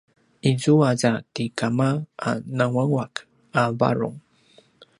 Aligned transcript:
izua 0.49 0.89
za 1.01 1.11
ti 1.33 1.45
kama 1.59 1.89
a 2.27 2.29
nanguanguaq 2.57 3.13
a 3.59 3.61
varung 3.79 4.19